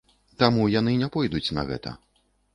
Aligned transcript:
Таму 0.43 0.63
яны 0.75 0.95
не 1.03 1.11
пойдуць 1.17 1.45
на 1.59 1.69
гэта. 1.71 1.97